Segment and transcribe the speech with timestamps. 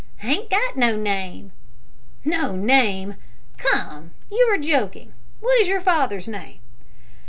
[0.17, 1.51] "Hain't got no name."
[2.25, 3.17] "No name!
[3.59, 5.13] Come, you are joking.
[5.41, 6.57] What is your father's name?"